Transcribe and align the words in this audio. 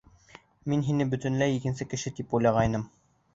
Мин 0.71 0.79
һине 0.87 1.07
бөтөнләй 1.11 1.59
икенсе 1.59 1.87
кеше 1.93 2.13
тип 2.21 2.35
уйлағайным. 2.39 2.89